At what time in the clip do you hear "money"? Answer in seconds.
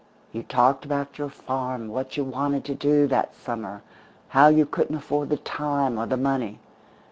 6.17-6.57